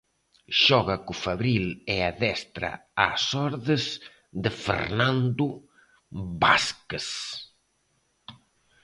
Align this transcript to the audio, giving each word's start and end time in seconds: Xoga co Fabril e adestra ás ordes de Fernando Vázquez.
Xoga 0.63 0.95
co 1.05 1.13
Fabril 1.23 1.65
e 1.95 1.97
adestra 2.11 2.71
ás 3.09 3.25
ordes 3.49 3.83
de 4.43 4.51
Fernando 4.65 5.47
Vázquez. 6.41 7.07